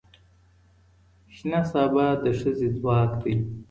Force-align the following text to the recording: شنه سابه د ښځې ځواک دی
شنه 1.35 1.61
سابه 1.71 2.05
د 2.23 2.25
ښځې 2.39 2.67
ځواک 2.77 3.11
دی 3.21 3.33